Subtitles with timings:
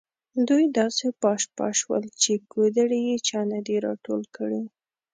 [0.47, 4.63] دوی داسې پاش پاش شول چې کودړي یې چا نه دي راټول کړي.